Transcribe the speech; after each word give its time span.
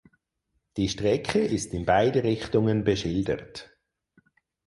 Die 0.77 0.89
Strecke 0.89 1.41
ist 1.41 1.75
in 1.75 1.85
beide 1.85 2.23
Richtungen 2.23 2.83
beschildert. 2.83 3.69